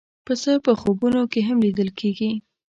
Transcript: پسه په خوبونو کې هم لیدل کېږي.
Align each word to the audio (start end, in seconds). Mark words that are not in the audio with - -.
پسه 0.25 0.51
په 0.65 0.71
خوبونو 0.79 1.21
کې 1.31 1.41
هم 1.47 1.57
لیدل 1.65 1.89
کېږي. 1.99 2.31